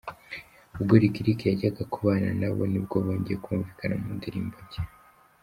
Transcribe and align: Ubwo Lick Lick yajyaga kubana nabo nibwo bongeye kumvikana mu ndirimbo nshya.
Ubwo 0.79 0.93
Lick 1.01 1.15
Lick 1.25 1.39
yajyaga 1.49 1.83
kubana 1.93 2.29
nabo 2.39 2.61
nibwo 2.71 2.95
bongeye 3.05 3.37
kumvikana 3.43 3.95
mu 4.01 4.09
ndirimbo 4.17 4.55
nshya. 4.65 4.81